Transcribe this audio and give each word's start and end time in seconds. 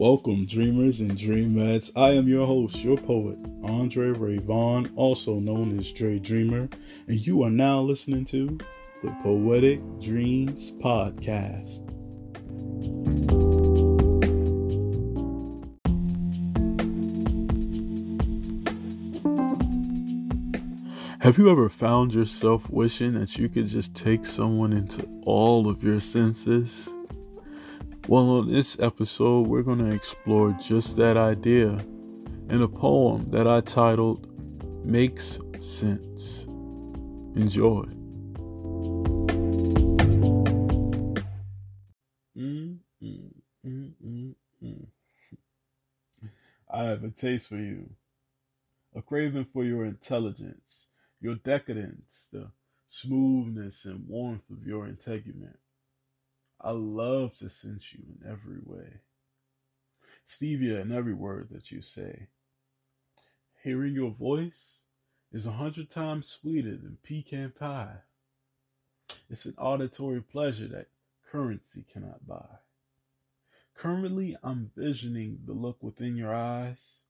Welcome, 0.00 0.46
dreamers 0.46 1.02
and 1.02 1.10
dreamettes. 1.10 1.90
I 1.94 2.12
am 2.12 2.26
your 2.26 2.46
host, 2.46 2.82
your 2.82 2.96
poet, 2.96 3.36
Andre 3.62 4.12
Ravone, 4.12 4.90
also 4.96 5.34
known 5.34 5.78
as 5.78 5.92
Dre 5.92 6.18
Dreamer, 6.18 6.70
and 7.06 7.26
you 7.26 7.42
are 7.42 7.50
now 7.50 7.82
listening 7.82 8.24
to 8.24 8.56
the 9.02 9.10
Poetic 9.22 9.78
Dreams 10.00 10.70
Podcast. 10.70 11.80
Have 21.20 21.36
you 21.36 21.50
ever 21.50 21.68
found 21.68 22.14
yourself 22.14 22.70
wishing 22.70 23.12
that 23.20 23.36
you 23.36 23.50
could 23.50 23.66
just 23.66 23.94
take 23.94 24.24
someone 24.24 24.72
into 24.72 25.06
all 25.26 25.68
of 25.68 25.84
your 25.84 26.00
senses? 26.00 26.90
Well, 28.08 28.38
on 28.38 28.50
this 28.50 28.78
episode, 28.80 29.46
we're 29.46 29.62
going 29.62 29.78
to 29.78 29.92
explore 29.92 30.52
just 30.52 30.96
that 30.96 31.16
idea 31.16 31.68
in 32.48 32.62
a 32.62 32.68
poem 32.68 33.30
that 33.30 33.46
I 33.46 33.60
titled 33.60 34.26
Makes 34.84 35.38
Sense. 35.58 36.46
Enjoy. 37.36 37.84
Mm, 42.36 42.78
mm, 43.02 43.30
mm, 43.64 44.86
I 46.72 46.84
have 46.84 47.04
a 47.04 47.10
taste 47.10 47.48
for 47.48 47.56
you, 47.56 47.88
a 48.94 49.02
craving 49.02 49.46
for 49.52 49.64
your 49.64 49.84
intelligence 49.84 50.86
your 51.20 51.34
decadence, 51.36 52.28
the 52.32 52.50
smoothness 52.88 53.84
and 53.84 54.08
warmth 54.08 54.48
of 54.50 54.66
your 54.66 54.88
integument. 54.88 55.58
I 56.60 56.70
love 56.70 57.36
to 57.38 57.48
sense 57.48 57.92
you 57.92 58.04
in 58.20 58.30
every 58.30 58.60
way. 58.62 59.00
Stevia 60.28 60.80
in 60.80 60.92
every 60.92 61.14
word 61.14 61.48
that 61.50 61.70
you 61.70 61.82
say. 61.82 62.28
Hearing 63.62 63.94
your 63.94 64.10
voice 64.10 64.78
is 65.32 65.46
a 65.46 65.52
hundred 65.52 65.90
times 65.90 66.28
sweeter 66.28 66.76
than 66.76 66.98
pecan 67.02 67.52
pie. 67.52 67.98
It's 69.28 69.46
an 69.46 69.54
auditory 69.58 70.22
pleasure 70.22 70.68
that 70.68 70.88
currency 71.30 71.84
cannot 71.92 72.26
buy. 72.26 72.58
Currently, 73.74 74.36
I'm 74.42 74.70
visioning 74.76 75.40
the 75.46 75.52
look 75.52 75.82
within 75.82 76.16
your 76.16 76.34
eyes 76.34 77.00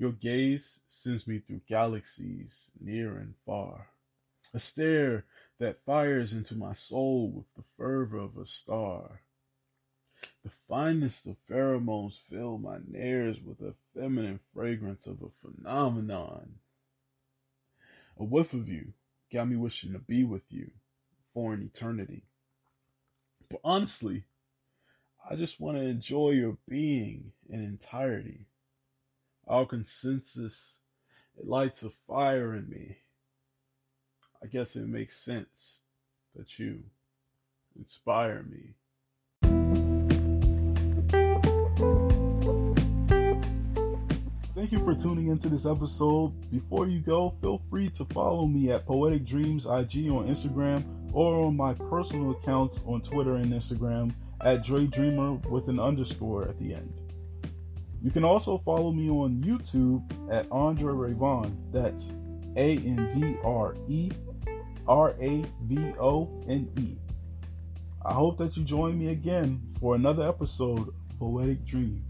your 0.00 0.12
gaze 0.12 0.80
sends 0.88 1.26
me 1.26 1.40
through 1.40 1.60
galaxies 1.68 2.70
near 2.80 3.18
and 3.18 3.34
far, 3.44 3.86
a 4.52 4.58
stare 4.58 5.24
that 5.58 5.84
fires 5.84 6.32
into 6.32 6.56
my 6.56 6.74
soul 6.74 7.30
with 7.30 7.54
the 7.54 7.70
fervor 7.76 8.18
of 8.18 8.36
a 8.36 8.46
star. 8.46 9.20
The 10.42 10.50
finest 10.68 11.26
of 11.26 11.36
pheromones 11.48 12.18
fill 12.28 12.58
my 12.58 12.78
nares 12.88 13.40
with 13.40 13.60
a 13.60 13.74
feminine 13.94 14.40
fragrance 14.52 15.06
of 15.06 15.22
a 15.22 15.30
phenomenon. 15.40 16.58
A 18.16 18.24
whiff 18.24 18.52
of 18.54 18.68
you 18.68 18.92
got 19.32 19.48
me 19.48 19.56
wishing 19.56 19.92
to 19.92 19.98
be 19.98 20.24
with 20.24 20.42
you 20.50 20.70
for 21.32 21.54
an 21.54 21.62
eternity. 21.62 22.24
But 23.48 23.60
honestly, 23.64 24.24
I 25.28 25.36
just 25.36 25.60
want 25.60 25.76
to 25.76 25.84
enjoy 25.84 26.30
your 26.30 26.58
being 26.68 27.32
in 27.48 27.62
entirety. 27.62 28.46
Our 29.46 29.66
consensus, 29.66 30.76
it 31.38 31.46
lights 31.46 31.82
a 31.82 31.90
fire 32.08 32.54
in 32.54 32.68
me. 32.68 32.98
I 34.42 34.46
guess 34.46 34.74
it 34.76 34.86
makes 34.86 35.18
sense 35.18 35.80
that 36.34 36.58
you 36.58 36.82
inspire 37.78 38.42
me. 38.42 38.74
Thank 44.54 44.72
you 44.72 44.78
for 44.78 44.94
tuning 44.94 45.28
into 45.28 45.48
this 45.48 45.66
episode. 45.66 46.32
Before 46.50 46.86
you 46.86 47.00
go, 47.00 47.34
feel 47.40 47.62
free 47.70 47.90
to 47.90 48.04
follow 48.06 48.46
me 48.46 48.70
at 48.72 48.86
Poetic 48.86 49.26
Dreams 49.26 49.66
IG 49.66 50.10
on 50.10 50.28
Instagram 50.28 50.84
or 51.12 51.46
on 51.46 51.56
my 51.56 51.74
personal 51.74 52.30
accounts 52.32 52.80
on 52.86 53.02
Twitter 53.02 53.36
and 53.36 53.52
Instagram 53.52 54.12
at 54.42 54.64
Dre 54.64 54.86
Dreamer 54.86 55.32
with 55.50 55.68
an 55.68 55.78
underscore 55.78 56.48
at 56.48 56.58
the 56.58 56.74
end. 56.74 56.92
You 58.02 58.10
can 58.10 58.24
also 58.24 58.58
follow 58.64 58.92
me 58.92 59.10
on 59.10 59.42
YouTube 59.42 60.02
at 60.32 60.46
Andre 60.50 60.92
Ravone. 60.94 61.56
That's 61.72 62.10
A 62.56 62.76
N 62.76 63.10
D 63.14 63.36
R 63.44 63.76
E 63.88 64.10
R 64.88 65.10
A 65.20 65.44
V 65.62 65.92
O 66.00 66.28
N 66.48 66.68
E. 66.78 66.96
I 68.04 68.12
hope 68.12 68.38
that 68.38 68.56
you 68.56 68.64
join 68.64 68.98
me 68.98 69.08
again 69.08 69.60
for 69.78 69.94
another 69.94 70.26
episode 70.26 70.88
of 70.88 70.94
Poetic 71.18 71.64
Dreams. 71.64 72.02